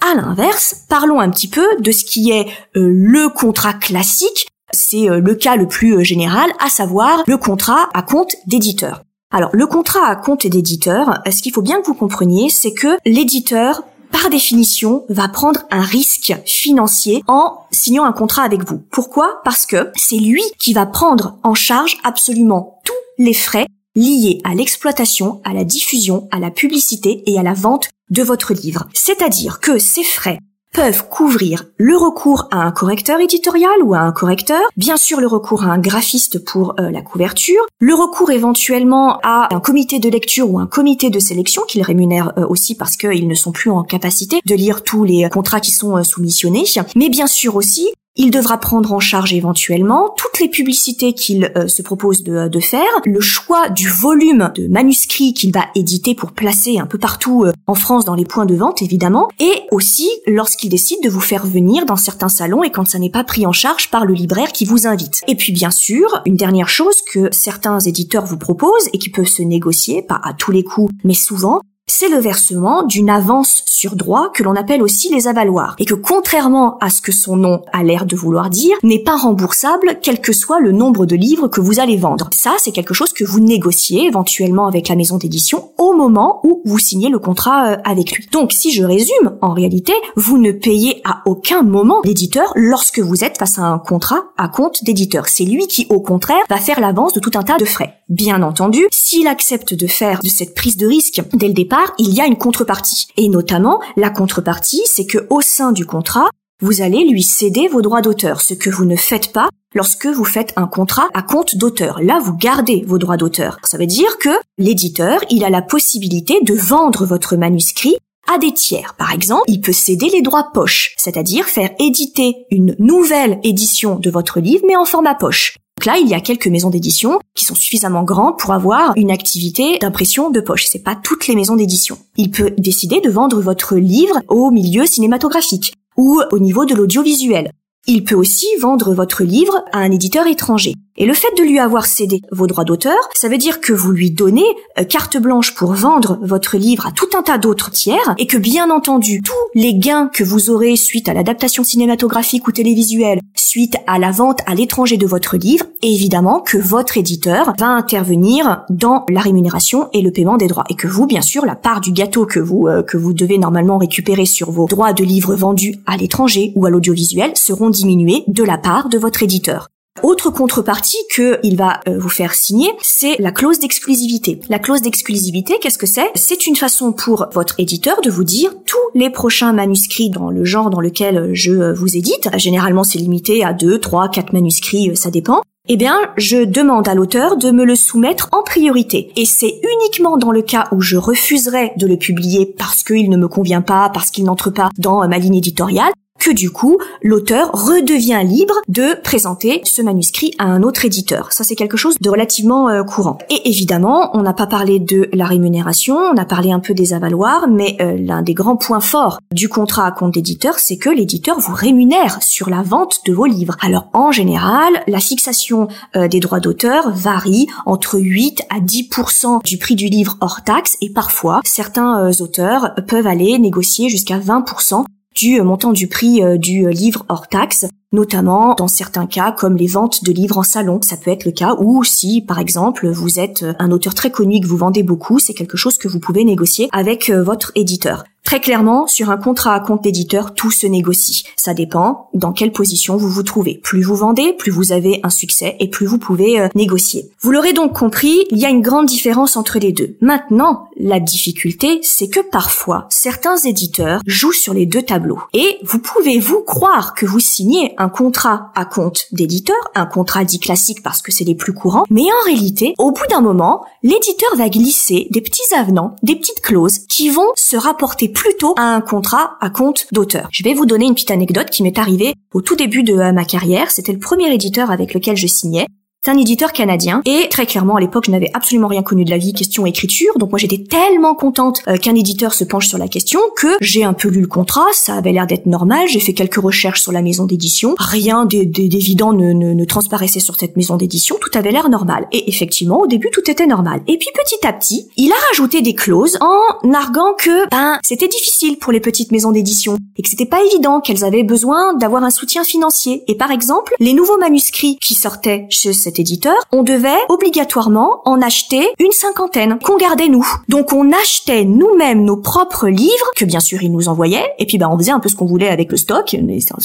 À 0.00 0.14
l'inverse, 0.14 0.84
parlons 0.88 1.20
un 1.20 1.30
petit 1.30 1.48
peu 1.48 1.66
de 1.78 1.92
ce 1.92 2.04
qui 2.04 2.30
est 2.30 2.46
euh, 2.76 2.88
le 2.90 3.28
contrat 3.28 3.74
classique, 3.74 4.48
c'est 4.72 5.10
euh, 5.10 5.20
le 5.20 5.34
cas 5.34 5.56
le 5.56 5.68
plus 5.68 5.96
euh, 5.96 6.02
général, 6.02 6.50
à 6.58 6.70
savoir 6.70 7.22
le 7.26 7.36
contrat 7.36 7.88
à 7.92 8.02
compte 8.02 8.34
d'éditeur. 8.46 9.02
Alors 9.30 9.50
le 9.52 9.66
contrat 9.66 10.06
à 10.06 10.16
compte 10.16 10.46
d'éditeur, 10.46 11.20
ce 11.30 11.42
qu'il 11.42 11.52
faut 11.52 11.62
bien 11.62 11.80
que 11.80 11.86
vous 11.86 11.94
compreniez, 11.94 12.48
c'est 12.48 12.72
que 12.72 12.96
l'éditeur 13.04 13.82
par 14.10 14.28
définition, 14.28 15.04
va 15.08 15.28
prendre 15.28 15.60
un 15.70 15.82
risque 15.82 16.34
financier 16.44 17.22
en 17.28 17.60
signant 17.70 18.04
un 18.04 18.12
contrat 18.12 18.42
avec 18.42 18.68
vous. 18.68 18.82
Pourquoi? 18.90 19.40
Parce 19.44 19.66
que 19.66 19.90
c'est 19.94 20.16
lui 20.16 20.42
qui 20.58 20.72
va 20.72 20.84
prendre 20.84 21.38
en 21.42 21.54
charge 21.54 21.96
absolument 22.02 22.80
tous 22.84 22.92
les 23.24 23.34
frais 23.34 23.66
liés 23.96 24.40
à 24.44 24.54
l'exploitation, 24.54 25.40
à 25.44 25.52
la 25.52 25.64
diffusion, 25.64 26.28
à 26.30 26.38
la 26.38 26.50
publicité 26.50 27.22
et 27.26 27.38
à 27.38 27.42
la 27.42 27.54
vente 27.54 27.90
de 28.10 28.22
votre 28.22 28.54
livre. 28.54 28.88
C'est-à-dire 28.94 29.60
que 29.60 29.78
ces 29.78 30.04
frais 30.04 30.38
peuvent 30.72 31.08
couvrir 31.08 31.64
le 31.78 31.96
recours 31.96 32.46
à 32.52 32.58
un 32.58 32.70
correcteur 32.70 33.18
éditorial 33.20 33.82
ou 33.82 33.94
à 33.94 34.00
un 34.00 34.12
correcteur, 34.12 34.60
bien 34.76 34.96
sûr 34.96 35.20
le 35.20 35.26
recours 35.26 35.64
à 35.64 35.66
un 35.66 35.78
graphiste 35.78 36.44
pour 36.44 36.74
euh, 36.78 36.90
la 36.90 37.02
couverture, 37.02 37.62
le 37.80 37.94
recours 37.94 38.30
éventuellement 38.30 39.18
à 39.22 39.48
un 39.52 39.60
comité 39.60 39.98
de 39.98 40.08
lecture 40.08 40.50
ou 40.50 40.58
un 40.58 40.66
comité 40.66 41.10
de 41.10 41.18
sélection 41.18 41.62
qu'ils 41.66 41.82
rémunèrent 41.82 42.32
euh, 42.38 42.46
aussi 42.46 42.76
parce 42.76 42.96
qu'ils 42.96 43.26
ne 43.26 43.34
sont 43.34 43.52
plus 43.52 43.70
en 43.70 43.82
capacité 43.82 44.40
de 44.46 44.54
lire 44.54 44.84
tous 44.84 45.02
les 45.02 45.28
contrats 45.28 45.60
qui 45.60 45.72
sont 45.72 45.96
euh, 45.96 46.04
soumissionnés, 46.04 46.64
mais 46.94 47.08
bien 47.08 47.26
sûr 47.26 47.56
aussi 47.56 47.88
il 48.20 48.30
devra 48.30 48.58
prendre 48.58 48.92
en 48.92 49.00
charge 49.00 49.32
éventuellement 49.32 50.14
toutes 50.14 50.40
les 50.40 50.50
publicités 50.50 51.14
qu'il 51.14 51.50
euh, 51.56 51.68
se 51.68 51.80
propose 51.80 52.22
de, 52.22 52.60
faire, 52.60 53.00
le 53.06 53.20
choix 53.20 53.70
du 53.70 53.88
volume 53.88 54.52
de 54.54 54.68
manuscrits 54.68 55.32
qu'il 55.32 55.54
va 55.54 55.64
éditer 55.74 56.14
pour 56.14 56.32
placer 56.32 56.78
un 56.78 56.84
peu 56.84 56.98
partout 56.98 57.44
euh, 57.44 57.52
en 57.66 57.74
France 57.74 58.04
dans 58.04 58.14
les 58.14 58.26
points 58.26 58.44
de 58.44 58.54
vente 58.54 58.82
évidemment, 58.82 59.30
et 59.38 59.62
aussi 59.70 60.10
lorsqu'il 60.26 60.68
décide 60.68 61.02
de 61.02 61.08
vous 61.08 61.20
faire 61.20 61.46
venir 61.46 61.86
dans 61.86 61.96
certains 61.96 62.28
salons 62.28 62.62
et 62.62 62.70
quand 62.70 62.86
ça 62.86 62.98
n'est 62.98 63.08
pas 63.08 63.24
pris 63.24 63.46
en 63.46 63.52
charge 63.52 63.90
par 63.90 64.04
le 64.04 64.12
libraire 64.12 64.52
qui 64.52 64.66
vous 64.66 64.86
invite. 64.86 65.22
Et 65.26 65.34
puis 65.34 65.54
bien 65.54 65.70
sûr, 65.70 66.20
une 66.26 66.36
dernière 66.36 66.68
chose 66.68 67.00
que 67.10 67.30
certains 67.32 67.80
éditeurs 67.80 68.26
vous 68.26 68.36
proposent 68.36 68.90
et 68.92 68.98
qui 68.98 69.08
peuvent 69.08 69.24
se 69.24 69.42
négocier, 69.42 70.02
pas 70.02 70.20
à 70.22 70.34
tous 70.34 70.50
les 70.50 70.62
coups, 70.62 70.92
mais 71.04 71.14
souvent, 71.14 71.62
c'est 71.90 72.08
le 72.08 72.18
versement 72.18 72.84
d'une 72.84 73.10
avance 73.10 73.64
sur 73.66 73.96
droit 73.96 74.30
que 74.32 74.44
l'on 74.44 74.54
appelle 74.54 74.80
aussi 74.80 75.12
les 75.12 75.26
avaloirs 75.26 75.74
et 75.80 75.84
que 75.84 75.94
contrairement 75.94 76.78
à 76.78 76.88
ce 76.88 77.02
que 77.02 77.10
son 77.10 77.36
nom 77.36 77.62
a 77.72 77.82
l'air 77.82 78.06
de 78.06 78.14
vouloir 78.14 78.48
dire, 78.48 78.76
n'est 78.84 79.02
pas 79.02 79.16
remboursable 79.16 79.98
quel 80.00 80.20
que 80.20 80.32
soit 80.32 80.60
le 80.60 80.70
nombre 80.70 81.04
de 81.04 81.16
livres 81.16 81.48
que 81.48 81.60
vous 81.60 81.80
allez 81.80 81.96
vendre. 81.96 82.30
Ça, 82.32 82.54
c'est 82.58 82.70
quelque 82.70 82.94
chose 82.94 83.12
que 83.12 83.24
vous 83.24 83.40
négociez 83.40 84.06
éventuellement 84.06 84.68
avec 84.68 84.88
la 84.88 84.94
maison 84.94 85.16
d'édition 85.16 85.72
au 85.78 85.92
moment 85.92 86.40
où 86.44 86.62
vous 86.64 86.78
signez 86.78 87.08
le 87.08 87.18
contrat 87.18 87.72
euh, 87.72 87.76
avec 87.84 88.12
lui. 88.12 88.26
Donc 88.30 88.52
si 88.52 88.70
je 88.70 88.84
résume, 88.84 89.36
en 89.40 89.52
réalité, 89.52 89.92
vous 90.14 90.38
ne 90.38 90.52
payez 90.52 91.02
à 91.04 91.22
aucun 91.26 91.62
moment 91.62 92.02
l'éditeur 92.04 92.52
lorsque 92.54 93.00
vous 93.00 93.24
êtes 93.24 93.38
face 93.38 93.58
à 93.58 93.62
un 93.62 93.78
contrat 93.78 94.22
à 94.38 94.46
compte 94.48 94.84
d'éditeur. 94.84 95.28
C'est 95.28 95.44
lui 95.44 95.66
qui, 95.66 95.86
au 95.90 96.00
contraire, 96.00 96.42
va 96.48 96.58
faire 96.58 96.80
l'avance 96.80 97.14
de 97.14 97.20
tout 97.20 97.32
un 97.34 97.42
tas 97.42 97.56
de 97.56 97.64
frais. 97.64 97.96
Bien 98.08 98.42
entendu, 98.42 98.86
s'il 98.90 99.26
accepte 99.26 99.74
de 99.74 99.86
faire 99.86 100.20
de 100.22 100.28
cette 100.28 100.54
prise 100.54 100.76
de 100.76 100.86
risque 100.86 101.22
dès 101.32 101.48
le 101.48 101.54
départ, 101.54 101.79
il 101.98 102.14
y 102.14 102.20
a 102.20 102.26
une 102.26 102.38
contrepartie. 102.38 103.08
Et 103.16 103.28
notamment, 103.28 103.80
la 103.96 104.10
contrepartie, 104.10 104.82
c'est 104.86 105.06
que 105.06 105.26
au 105.30 105.40
sein 105.40 105.72
du 105.72 105.86
contrat, 105.86 106.30
vous 106.62 106.82
allez 106.82 107.04
lui 107.04 107.22
céder 107.22 107.68
vos 107.68 107.82
droits 107.82 108.02
d'auteur, 108.02 108.40
ce 108.40 108.54
que 108.54 108.70
vous 108.70 108.84
ne 108.84 108.96
faites 108.96 109.32
pas 109.32 109.48
lorsque 109.74 110.06
vous 110.06 110.24
faites 110.24 110.52
un 110.56 110.66
contrat 110.66 111.08
à 111.14 111.22
compte 111.22 111.56
d'auteur. 111.56 112.00
Là, 112.02 112.20
vous 112.22 112.36
gardez 112.36 112.84
vos 112.86 112.98
droits 112.98 113.16
d'auteur. 113.16 113.58
Ça 113.64 113.78
veut 113.78 113.86
dire 113.86 114.18
que 114.18 114.30
l'éditeur, 114.58 115.20
il 115.30 115.44
a 115.44 115.50
la 115.50 115.62
possibilité 115.62 116.40
de 116.42 116.54
vendre 116.54 117.06
votre 117.06 117.36
manuscrit 117.36 117.96
à 118.32 118.38
des 118.38 118.52
tiers. 118.52 118.94
Par 118.94 119.12
exemple, 119.12 119.44
il 119.48 119.60
peut 119.60 119.72
céder 119.72 120.08
les 120.10 120.22
droits 120.22 120.50
poche, 120.52 120.94
c'est-à-dire 120.98 121.46
faire 121.46 121.70
éditer 121.78 122.46
une 122.50 122.76
nouvelle 122.78 123.40
édition 123.42 123.96
de 123.96 124.10
votre 124.10 124.40
livre 124.40 124.64
mais 124.66 124.76
en 124.76 124.84
format 124.84 125.14
poche. 125.14 125.56
Donc 125.80 125.86
là, 125.86 125.96
il 125.96 126.08
y 126.08 126.14
a 126.14 126.20
quelques 126.20 126.48
maisons 126.48 126.68
d'édition 126.68 127.20
qui 127.34 127.46
sont 127.46 127.54
suffisamment 127.54 128.02
grandes 128.02 128.38
pour 128.38 128.52
avoir 128.52 128.92
une 128.96 129.10
activité 129.10 129.78
d'impression 129.78 130.28
de 130.28 130.42
poche. 130.42 130.66
C'est 130.66 130.84
pas 130.84 130.94
toutes 130.94 131.26
les 131.26 131.34
maisons 131.34 131.56
d'édition. 131.56 131.96
Il 132.18 132.30
peut 132.30 132.50
décider 132.58 133.00
de 133.00 133.08
vendre 133.08 133.40
votre 133.40 133.76
livre 133.76 134.20
au 134.28 134.50
milieu 134.50 134.84
cinématographique 134.84 135.72
ou 135.96 136.20
au 136.32 136.38
niveau 136.38 136.66
de 136.66 136.74
l'audiovisuel. 136.74 137.50
Il 137.86 138.04
peut 138.04 138.14
aussi 138.14 138.46
vendre 138.60 138.92
votre 138.92 139.24
livre 139.24 139.64
à 139.72 139.78
un 139.78 139.90
éditeur 139.90 140.26
étranger. 140.26 140.74
Et 140.98 141.06
le 141.06 141.14
fait 141.14 141.34
de 141.38 141.42
lui 141.42 141.58
avoir 141.58 141.86
cédé 141.86 142.20
vos 142.30 142.46
droits 142.46 142.64
d'auteur, 142.64 142.98
ça 143.14 143.28
veut 143.28 143.38
dire 143.38 143.62
que 143.62 143.72
vous 143.72 143.90
lui 143.90 144.10
donnez 144.10 144.44
euh, 144.78 144.84
carte 144.84 145.16
blanche 145.16 145.54
pour 145.54 145.72
vendre 145.72 146.18
votre 146.20 146.58
livre 146.58 146.86
à 146.86 146.92
tout 146.92 147.08
un 147.16 147.22
tas 147.22 147.38
d'autres 147.38 147.70
tiers 147.70 148.14
et 148.18 148.26
que 148.26 148.36
bien 148.36 148.68
entendu, 148.70 149.22
tous 149.22 149.32
les 149.58 149.74
gains 149.74 150.10
que 150.12 150.22
vous 150.22 150.50
aurez 150.50 150.76
suite 150.76 151.08
à 151.08 151.14
l'adaptation 151.14 151.64
cinématographique 151.64 152.46
ou 152.46 152.52
télévisuelle, 152.52 153.20
suite 153.40 153.76
à 153.86 153.98
la 153.98 154.10
vente 154.10 154.40
à 154.46 154.54
l'étranger 154.54 154.96
de 154.96 155.06
votre 155.06 155.36
livre, 155.36 155.66
évidemment 155.82 156.40
que 156.40 156.58
votre 156.58 156.98
éditeur 156.98 157.54
va 157.58 157.66
intervenir 157.66 158.64
dans 158.70 159.04
la 159.08 159.20
rémunération 159.20 159.88
et 159.92 160.02
le 160.02 160.10
paiement 160.10 160.36
des 160.36 160.46
droits 160.46 160.64
et 160.68 160.74
que 160.74 160.88
vous, 160.88 161.06
bien 161.06 161.22
sûr, 161.22 161.44
la 161.46 161.56
part 161.56 161.80
du 161.80 161.92
gâteau 161.92 162.26
que 162.26 162.40
vous 162.40 162.66
euh, 162.66 162.82
que 162.82 162.96
vous 162.96 163.12
devez 163.12 163.38
normalement 163.38 163.78
récupérer 163.78 164.26
sur 164.26 164.50
vos 164.50 164.66
droits 164.66 164.92
de 164.92 165.04
livres 165.04 165.34
vendus 165.34 165.76
à 165.86 165.96
l'étranger 165.96 166.52
ou 166.56 166.66
à 166.66 166.70
l'audiovisuel 166.70 167.32
seront 167.34 167.70
diminués 167.70 168.24
de 168.28 168.44
la 168.44 168.58
part 168.58 168.88
de 168.88 168.98
votre 168.98 169.22
éditeur. 169.22 169.68
Autre 170.02 170.30
contrepartie 170.30 170.96
qu'il 171.14 171.56
va 171.56 171.80
euh, 171.86 171.98
vous 171.98 172.08
faire 172.08 172.34
signer, 172.34 172.70
c'est 172.80 173.16
la 173.18 173.32
clause 173.32 173.58
d'exclusivité. 173.58 174.40
La 174.48 174.58
clause 174.58 174.80
d'exclusivité, 174.80 175.58
qu'est-ce 175.60 175.78
que 175.78 175.86
c'est? 175.86 176.10
C'est 176.14 176.46
une 176.46 176.56
façon 176.56 176.92
pour 176.92 177.26
votre 177.34 177.58
éditeur 177.58 178.00
de 178.00 178.08
vous 178.08 178.24
dire 178.24 178.52
tous 178.64 178.78
les 178.94 179.10
prochains 179.10 179.52
manuscrits 179.52 180.08
dans 180.08 180.30
le 180.30 180.44
genre 180.44 180.70
dans 180.70 180.80
lequel 180.80 181.30
je 181.34 181.52
euh, 181.52 181.72
vous 181.74 181.96
édite. 181.96 182.30
Généralement, 182.36 182.84
c'est 182.84 182.98
limité 182.98 183.44
à 183.44 183.52
2, 183.52 183.78
3, 183.78 184.08
4 184.08 184.32
manuscrits, 184.32 184.90
euh, 184.90 184.94
ça 184.94 185.10
dépend. 185.10 185.42
Eh 185.68 185.76
bien, 185.76 185.98
je 186.16 186.44
demande 186.44 186.88
à 186.88 186.94
l'auteur 186.94 187.36
de 187.36 187.50
me 187.50 187.64
le 187.64 187.74
soumettre 187.74 188.28
en 188.32 188.42
priorité. 188.42 189.12
Et 189.16 189.26
c'est 189.26 189.60
uniquement 189.62 190.16
dans 190.16 190.30
le 190.30 190.40
cas 190.40 190.68
où 190.72 190.80
je 190.80 190.96
refuserais 190.96 191.74
de 191.76 191.86
le 191.86 191.96
publier 191.96 192.46
parce 192.46 192.82
qu'il 192.82 193.10
ne 193.10 193.16
me 193.16 193.28
convient 193.28 193.60
pas, 193.60 193.90
parce 193.92 194.10
qu'il 194.10 194.24
n'entre 194.24 194.50
pas 194.50 194.70
dans 194.78 195.06
ma 195.06 195.18
ligne 195.18 195.36
éditoriale, 195.36 195.92
que 196.20 196.30
du 196.30 196.50
coup, 196.50 196.78
l'auteur 197.02 197.50
redevient 197.52 198.20
libre 198.24 198.54
de 198.68 199.00
présenter 199.02 199.62
ce 199.64 199.82
manuscrit 199.82 200.34
à 200.38 200.44
un 200.44 200.62
autre 200.62 200.84
éditeur. 200.84 201.32
Ça, 201.32 201.42
c'est 201.42 201.56
quelque 201.56 201.76
chose 201.76 201.96
de 202.00 202.10
relativement 202.10 202.68
euh, 202.68 202.84
courant. 202.84 203.18
Et 203.30 203.48
évidemment, 203.48 204.10
on 204.16 204.22
n'a 204.22 204.34
pas 204.34 204.46
parlé 204.46 204.78
de 204.78 205.08
la 205.12 205.24
rémunération, 205.24 205.96
on 205.96 206.16
a 206.16 206.24
parlé 206.24 206.52
un 206.52 206.60
peu 206.60 206.74
des 206.74 206.92
avaloirs, 206.92 207.48
mais 207.48 207.76
euh, 207.80 207.96
l'un 207.98 208.22
des 208.22 208.34
grands 208.34 208.56
points 208.56 208.80
forts 208.80 209.18
du 209.32 209.48
contrat 209.48 209.86
à 209.86 209.92
compte 209.92 210.14
d'éditeur, 210.14 210.58
c'est 210.58 210.76
que 210.76 210.90
l'éditeur 210.90 211.40
vous 211.40 211.54
rémunère 211.54 212.22
sur 212.22 212.50
la 212.50 212.62
vente 212.62 213.00
de 213.06 213.12
vos 213.12 213.26
livres. 213.26 213.56
Alors, 213.62 213.88
en 213.94 214.12
général, 214.12 214.72
la 214.86 215.00
fixation 215.00 215.68
euh, 215.96 216.06
des 216.06 216.20
droits 216.20 216.40
d'auteur 216.40 216.90
varie 216.90 217.46
entre 217.64 217.98
8 217.98 218.42
à 218.50 218.60
10% 218.60 219.42
du 219.42 219.56
prix 219.56 219.74
du 219.74 219.86
livre 219.86 220.18
hors 220.20 220.44
taxe, 220.44 220.76
et 220.82 220.90
parfois, 220.90 221.40
certains 221.44 222.10
auteurs 222.20 222.74
peuvent 222.86 223.06
aller 223.06 223.38
négocier 223.38 223.88
jusqu'à 223.88 224.18
20% 224.18 224.84
du 225.20 225.42
montant 225.42 225.72
du 225.72 225.86
prix 225.86 226.22
euh, 226.22 226.38
du 226.38 226.70
livre 226.70 227.04
hors 227.10 227.28
taxe, 227.28 227.66
notamment 227.92 228.54
dans 228.54 228.68
certains 228.68 229.06
cas 229.06 229.32
comme 229.32 229.56
les 229.56 229.66
ventes 229.66 230.02
de 230.02 230.12
livres 230.12 230.38
en 230.38 230.42
salon. 230.42 230.80
Ça 230.82 230.96
peut 230.96 231.10
être 231.10 231.26
le 231.26 231.32
cas 231.32 231.56
où 231.58 231.84
si, 231.84 232.22
par 232.22 232.38
exemple, 232.38 232.88
vous 232.88 233.18
êtes 233.18 233.44
un 233.58 233.70
auteur 233.70 233.94
très 233.94 234.10
connu 234.10 234.36
et 234.36 234.40
que 234.40 234.46
vous 234.46 234.56
vendez 234.56 234.82
beaucoup, 234.82 235.18
c'est 235.18 235.34
quelque 235.34 235.58
chose 235.58 235.76
que 235.76 235.88
vous 235.88 236.00
pouvez 236.00 236.24
négocier 236.24 236.68
avec 236.72 237.10
euh, 237.10 237.22
votre 237.22 237.52
éditeur. 237.54 238.04
Très 238.30 238.40
clairement, 238.40 238.86
sur 238.86 239.10
un 239.10 239.16
contrat 239.16 239.54
à 239.54 239.60
compte 239.60 239.82
d'éditeur, 239.82 240.34
tout 240.34 240.52
se 240.52 240.66
négocie. 240.66 241.24
Ça 241.36 241.52
dépend 241.52 242.10
dans 242.14 242.32
quelle 242.32 242.52
position 242.52 242.96
vous 242.96 243.08
vous 243.08 243.24
trouvez. 243.24 243.60
Plus 243.60 243.82
vous 243.82 243.96
vendez, 243.96 244.34
plus 244.38 244.52
vous 244.52 244.70
avez 244.70 245.00
un 245.02 245.10
succès 245.10 245.56
et 245.58 245.68
plus 245.68 245.86
vous 245.86 245.98
pouvez 245.98 246.38
euh, 246.38 246.46
négocier. 246.54 247.10
Vous 247.22 247.32
l'aurez 247.32 247.52
donc 247.52 247.76
compris, 247.76 248.26
il 248.30 248.38
y 248.38 248.46
a 248.46 248.50
une 248.50 248.62
grande 248.62 248.86
différence 248.86 249.36
entre 249.36 249.58
les 249.58 249.72
deux. 249.72 249.96
Maintenant, 250.00 250.68
la 250.80 251.00
difficulté, 251.00 251.80
c'est 251.82 252.08
que 252.08 252.20
parfois, 252.20 252.86
certains 252.88 253.36
éditeurs 253.36 254.00
jouent 254.06 254.32
sur 254.32 254.54
les 254.54 254.66
deux 254.66 254.82
tableaux. 254.82 255.20
Et 255.32 255.58
vous 255.62 255.78
pouvez 255.78 256.18
vous 256.18 256.40
croire 256.40 256.94
que 256.94 257.06
vous 257.06 257.20
signez 257.20 257.74
un 257.78 257.88
contrat 257.88 258.50
à 258.54 258.64
compte 258.64 259.06
d'éditeur, 259.12 259.56
un 259.74 259.86
contrat 259.86 260.24
dit 260.24 260.40
classique 260.40 260.82
parce 260.82 261.02
que 261.02 261.12
c'est 261.12 261.24
les 261.24 261.34
plus 261.34 261.52
courants, 261.52 261.84
mais 261.90 262.02
en 262.02 262.24
réalité, 262.26 262.74
au 262.78 262.92
bout 262.92 263.06
d'un 263.10 263.20
moment, 263.20 263.64
l'éditeur 263.82 264.34
va 264.36 264.48
glisser 264.48 265.08
des 265.10 265.20
petits 265.20 265.54
avenants, 265.54 265.96
des 266.02 266.16
petites 266.16 266.40
clauses 266.40 266.80
qui 266.88 267.10
vont 267.10 267.28
se 267.36 267.56
rapporter 267.56 268.08
plutôt 268.08 268.54
à 268.56 268.62
un 268.62 268.80
contrat 268.80 269.36
à 269.40 269.50
compte 269.50 269.86
d'auteur. 269.92 270.28
Je 270.32 270.42
vais 270.42 270.54
vous 270.54 270.66
donner 270.66 270.86
une 270.86 270.94
petite 270.94 271.10
anecdote 271.10 271.50
qui 271.50 271.62
m'est 271.62 271.78
arrivée 271.78 272.14
au 272.32 272.40
tout 272.40 272.56
début 272.56 272.82
de 272.82 272.94
euh, 272.94 273.12
ma 273.12 273.24
carrière. 273.24 273.70
C'était 273.70 273.92
le 273.92 273.98
premier 273.98 274.32
éditeur 274.32 274.70
avec 274.70 274.94
lequel 274.94 275.16
je 275.16 275.26
signais. 275.26 275.66
C'est 276.02 276.10
un 276.10 276.16
éditeur 276.16 276.54
canadien 276.54 277.02
et 277.04 277.28
très 277.28 277.44
clairement 277.44 277.76
à 277.76 277.80
l'époque 277.80 278.04
je 278.06 278.10
n'avais 278.10 278.30
absolument 278.32 278.68
rien 278.68 278.82
connu 278.82 279.04
de 279.04 279.10
la 279.10 279.18
vie 279.18 279.34
question 279.34 279.66
écriture. 279.66 280.14
Donc 280.16 280.30
moi 280.30 280.38
j'étais 280.38 280.56
tellement 280.56 281.14
contente 281.14 281.60
euh, 281.68 281.76
qu'un 281.76 281.94
éditeur 281.94 282.32
se 282.32 282.44
penche 282.44 282.68
sur 282.68 282.78
la 282.78 282.88
question 282.88 283.20
que 283.36 283.48
j'ai 283.60 283.84
un 283.84 283.92
peu 283.92 284.08
lu 284.08 284.22
le 284.22 284.26
contrat. 284.26 284.64
Ça 284.72 284.94
avait 284.94 285.12
l'air 285.12 285.26
d'être 285.26 285.44
normal. 285.44 285.88
J'ai 285.88 286.00
fait 286.00 286.14
quelques 286.14 286.40
recherches 286.40 286.80
sur 286.80 286.90
la 286.90 287.02
maison 287.02 287.26
d'édition. 287.26 287.74
Rien 287.78 288.24
d'évident 288.24 289.12
ne, 289.12 289.34
ne, 289.34 289.52
ne, 289.52 289.64
transparaissait 289.66 290.20
sur 290.20 290.36
cette 290.36 290.56
maison 290.56 290.78
d'édition. 290.78 291.18
Tout 291.20 291.36
avait 291.38 291.52
l'air 291.52 291.68
normal. 291.68 292.06
Et 292.12 292.30
effectivement 292.30 292.80
au 292.80 292.86
début 292.86 293.10
tout 293.12 293.30
était 293.30 293.46
normal. 293.46 293.82
Et 293.86 293.98
puis 293.98 294.08
petit 294.14 294.46
à 294.46 294.54
petit 294.54 294.88
il 294.96 295.12
a 295.12 295.28
rajouté 295.28 295.60
des 295.60 295.74
clauses 295.74 296.16
en 296.22 296.72
arguant 296.72 297.12
que 297.12 297.46
ben 297.50 297.78
c'était 297.84 298.08
difficile 298.08 298.56
pour 298.56 298.72
les 298.72 298.80
petites 298.80 299.12
maisons 299.12 299.32
d'édition 299.32 299.76
et 299.98 300.02
que 300.02 300.08
c'était 300.08 300.24
pas 300.24 300.42
évident 300.44 300.80
qu'elles 300.80 301.04
avaient 301.04 301.24
besoin 301.24 301.74
d'avoir 301.74 302.04
un 302.04 302.10
soutien 302.10 302.42
financier. 302.42 303.04
Et 303.06 303.16
par 303.16 303.30
exemple 303.30 303.74
les 303.80 303.92
nouveaux 303.92 304.16
manuscrits 304.16 304.78
qui 304.80 304.94
sortaient 304.94 305.44
chez 305.50 305.68
éditeur, 305.98 306.36
on 306.52 306.62
devait 306.62 306.88
obligatoirement 307.08 308.02
en 308.04 308.20
acheter 308.22 308.68
une 308.78 308.92
cinquantaine 308.92 309.58
qu'on 309.58 309.76
gardait 309.76 310.08
nous. 310.08 310.26
Donc 310.48 310.72
on 310.72 310.92
achetait 310.92 311.44
nous-mêmes 311.44 312.04
nos 312.04 312.16
propres 312.16 312.68
livres 312.68 313.10
que 313.16 313.24
bien 313.24 313.40
sûr 313.40 313.62
ils 313.62 313.72
nous 313.72 313.88
envoyaient 313.88 314.32
et 314.38 314.46
puis 314.46 314.58
bah 314.58 314.68
on 314.70 314.78
faisait 314.78 314.92
un 314.92 315.00
peu 315.00 315.08
ce 315.08 315.16
qu'on 315.16 315.26
voulait 315.26 315.48
avec 315.48 315.70
le 315.70 315.76
stock. 315.76 316.16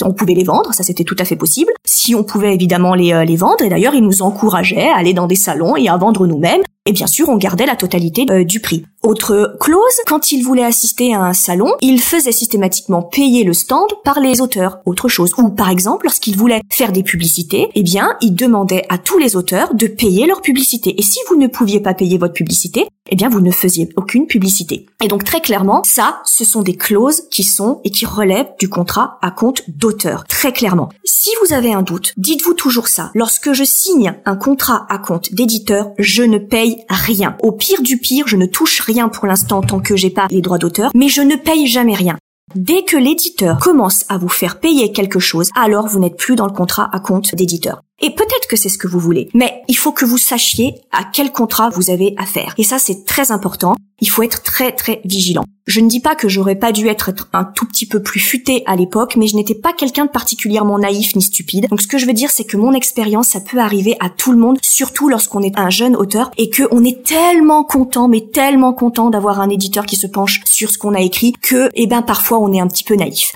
On 0.04 0.14
pouvait 0.14 0.34
les 0.34 0.44
vendre, 0.44 0.74
ça 0.74 0.84
c'était 0.84 1.04
tout 1.04 1.16
à 1.20 1.26
fait 1.26 1.36
possible. 1.36 1.72
Si 1.86 2.16
on 2.16 2.24
pouvait 2.24 2.54
évidemment 2.54 2.94
les, 2.94 3.14
euh, 3.14 3.26
les 3.26 3.36
vendre 3.36 3.64
et 3.64 3.70
d'ailleurs 3.70 3.96
ils 3.96 4.04
nous 4.04 4.22
encourageaient 4.22 4.90
à 4.90 4.98
aller 4.98 5.14
dans 5.14 5.28
des 5.28 5.36
salons 5.36 5.76
et 5.76 5.90
à 5.90 5.98
vendre 5.98 6.28
nous-mêmes. 6.28 6.62
Et 6.88 6.92
bien 6.92 7.08
sûr, 7.08 7.30
on 7.30 7.38
gardait 7.38 7.66
la 7.66 7.76
totalité 7.76 8.28
euh, 8.30 8.44
du 8.44 8.60
prix. 8.60 8.86
Autre 9.02 9.58
clause, 9.60 9.82
quand 10.06 10.32
il 10.32 10.44
voulait 10.44 10.64
assister 10.64 11.16
à 11.16 11.22
un 11.22 11.34
salon, 11.34 11.74
il 11.82 12.00
faisait 12.00 12.32
systématiquement 12.32 13.02
payer 13.02 13.44
le 13.44 13.54
stand 13.54 13.88
par 14.04 14.20
les 14.20 14.40
auteurs. 14.40 14.82
Autre 14.86 15.08
chose. 15.08 15.32
Ou 15.40 15.50
par 15.50 15.72
exemple, 15.72 16.06
lorsqu'il 16.06 16.38
voulait 16.38 16.62
faire 16.72 16.92
des 16.92 17.02
publicités, 17.02 17.70
eh 17.74 17.82
bien, 17.82 18.16
il 18.22 18.36
demandait 18.36 18.86
à 18.90 19.00
tous 19.00 19.18
les 19.18 19.36
auteurs 19.36 19.74
de 19.74 19.88
payer 19.88 20.28
leur 20.28 20.44
publicité. 20.44 20.94
Et 21.00 21.02
si 21.02 21.18
vous 21.28 21.38
ne 21.38 21.48
pouviez 21.48 21.80
pas 21.80 21.96
payer 21.96 22.20
votre 22.20 22.34
publicité, 22.34 22.88
eh 23.10 23.16
bien, 23.16 23.30
vous 23.30 23.42
ne 23.42 23.52
faisiez 23.52 23.90
aucune 23.96 24.28
publicité. 24.28 24.86
Et 25.04 25.08
donc, 25.08 25.24
très 25.24 25.42
clairement, 25.42 25.82
ça, 25.86 26.22
ce 26.26 26.46
sont 26.46 26.62
des 26.62 26.76
clauses 26.76 27.24
qui 27.32 27.44
sont 27.44 27.82
et 27.84 27.90
qui 27.90 28.06
relèvent 28.06 28.54
du 28.60 28.70
contrat 28.70 29.18
à 29.24 29.32
compte 29.32 29.64
d'auteur. 29.70 30.26
Très 30.28 30.52
clairement. 30.52 30.90
Si 31.04 31.30
vous 31.42 31.54
avez 31.54 31.74
un 31.74 31.84
doute, 31.84 32.14
dites-vous 32.18 32.54
toujours 32.54 32.88
ça. 32.88 33.12
Lorsque 33.14 33.54
je 33.54 33.64
signe 33.64 34.16
un 34.26 34.36
contrat 34.36 34.88
à 34.90 34.98
compte 34.98 35.34
d'éditeur, 35.34 35.92
je 36.00 36.24
ne 36.24 36.40
paye 36.40 36.75
rien. 36.90 37.36
Au 37.42 37.52
pire 37.52 37.82
du 37.82 37.98
pire, 37.98 38.28
je 38.28 38.38
ne 38.38 38.46
touche 38.46 38.82
rien 38.82 39.10
pour 39.10 39.28
l'instant 39.28 39.62
tant 39.62 39.80
que 39.80 39.96
j'ai 39.96 40.10
pas 40.10 40.28
les 40.30 40.42
droits 40.42 40.58
d'auteur, 40.58 40.92
mais 40.94 41.10
je 41.10 41.22
ne 41.22 41.36
paye 41.36 41.68
jamais 41.68 41.96
rien. 41.96 42.18
Dès 42.54 42.84
que 42.84 42.98
l'éditeur 42.98 43.60
commence 43.60 44.06
à 44.10 44.18
vous 44.18 44.30
faire 44.30 44.60
payer 44.60 44.92
quelque 44.92 45.20
chose, 45.20 45.50
alors 45.56 45.88
vous 45.88 46.00
n'êtes 46.00 46.18
plus 46.18 46.36
dans 46.36 46.46
le 46.46 46.54
contrat 46.54 46.90
à 46.94 47.00
compte 47.00 47.34
d'éditeur. 47.36 47.82
Et 48.02 48.10
peut-être 48.10 48.48
que 48.50 48.58
c'est 48.58 48.70
ce 48.70 48.78
que 48.78 48.88
vous 48.88 49.00
voulez, 49.00 49.30
mais 49.34 49.62
il 49.70 49.78
faut 49.78 49.94
que 49.94 50.04
vous 50.04 50.18
sachiez 50.18 50.76
à 50.92 51.06
quel 51.06 51.32
contrat 51.32 51.70
vous 51.70 51.90
avez 51.90 52.14
affaire. 52.18 52.54
Et 52.58 52.64
ça, 52.64 52.78
c'est 52.78 53.06
très 53.06 53.32
important. 53.32 53.76
Il 54.02 54.10
faut 54.10 54.24
être 54.24 54.44
très 54.44 54.74
très 54.74 55.00
vigilant. 55.06 55.46
Je 55.66 55.80
ne 55.80 55.88
dis 55.88 56.02
pas 56.02 56.16
que 56.16 56.28
j'aurais 56.28 56.56
pas 56.56 56.74
dû 56.74 56.90
être 56.90 57.12
un 57.32 57.46
tout 57.46 57.66
petit 57.66 57.88
peu 57.88 58.04
plus 58.04 58.20
futé 58.20 58.64
à 58.66 58.76
l'époque, 58.76 59.16
mais 59.16 59.28
je 59.28 59.38
n'étais 59.38 59.56
pas 59.56 59.72
quelqu'un 59.72 60.06
de 60.06 60.12
particulièrement 60.12 60.78
naïf 60.78 61.16
ni 61.16 61.22
stupide. 61.22 61.68
Donc 61.70 61.82
ce 61.82 61.88
que 61.88 61.98
je 61.98 62.06
veux 62.06 62.14
dire, 62.14 62.30
c'est 62.30 62.44
que 62.44 62.58
mon 62.58 62.74
expérience, 62.74 63.30
ça 63.30 63.40
peut 63.40 63.60
arriver 63.60 63.96
à 64.02 64.10
tout 64.10 64.34
le 64.34 64.38
monde, 64.38 64.60
surtout 64.62 65.08
lorsqu'on 65.08 65.42
est 65.42 65.58
un 65.58 65.70
jeune 65.70 65.96
auteur 65.96 66.32
et 66.38 66.50
que 66.50 66.64
on 66.72 66.84
est 66.84 67.04
tellement 67.04 67.64
content, 67.64 68.10
mais 68.10 68.28
tellement 68.32 68.74
content 68.74 69.10
d'avoir 69.10 69.40
un 69.40 69.50
éditeur 69.50 69.86
qui 69.86 69.96
se 69.96 70.08
penche 70.08 70.42
sur 70.44 70.70
ce 70.70 70.78
qu'on 70.78 70.94
a 70.94 71.00
écrit 71.00 71.32
que, 71.32 71.70
eh 71.74 71.88
ben, 71.88 72.02
parfois 72.02 72.40
on 72.40 72.52
est 72.52 72.60
un 72.60 72.68
petit 72.68 72.84
peu 72.84 72.96
naïf. 72.96 73.32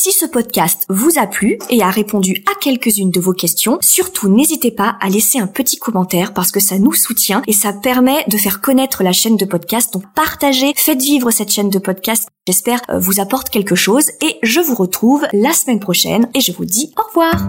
Si 0.00 0.12
ce 0.12 0.26
podcast 0.26 0.84
vous 0.88 1.18
a 1.18 1.26
plu 1.26 1.58
et 1.70 1.82
a 1.82 1.90
répondu 1.90 2.44
à 2.48 2.54
quelques-unes 2.60 3.10
de 3.10 3.18
vos 3.18 3.32
questions, 3.32 3.78
surtout 3.80 4.28
n'hésitez 4.28 4.70
pas 4.70 4.96
à 5.00 5.08
laisser 5.08 5.40
un 5.40 5.48
petit 5.48 5.76
commentaire 5.76 6.34
parce 6.34 6.52
que 6.52 6.60
ça 6.60 6.78
nous 6.78 6.92
soutient 6.92 7.42
et 7.48 7.52
ça 7.52 7.72
permet 7.72 8.24
de 8.28 8.36
faire 8.36 8.60
connaître 8.60 9.02
la 9.02 9.10
chaîne 9.10 9.36
de 9.36 9.44
podcast. 9.44 9.92
Donc 9.92 10.04
partagez, 10.14 10.72
faites 10.76 11.02
vivre 11.02 11.32
cette 11.32 11.50
chaîne 11.50 11.68
de 11.68 11.80
podcast. 11.80 12.28
J'espère 12.46 12.80
euh, 12.90 13.00
vous 13.00 13.18
apporte 13.18 13.50
quelque 13.50 13.74
chose 13.74 14.12
et 14.22 14.36
je 14.44 14.60
vous 14.60 14.76
retrouve 14.76 15.26
la 15.32 15.52
semaine 15.52 15.80
prochaine 15.80 16.28
et 16.32 16.40
je 16.40 16.52
vous 16.52 16.64
dis 16.64 16.94
au 16.96 17.02
revoir. 17.08 17.48